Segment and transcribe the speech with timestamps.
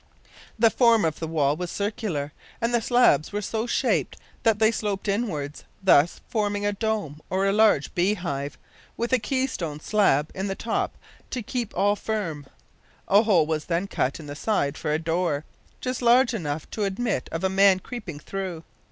[0.57, 4.71] The form of the wall was circular, and the slabs were so shaped that they
[4.71, 8.57] sloped inwards, thus forming a dome, or large bee hive,
[8.97, 10.97] with a key stone slab in the top
[11.29, 12.47] to keep all firm.
[13.09, 15.45] A hole was then cut in the side for a door
[15.81, 18.63] just large enough to admit of a man creeping through.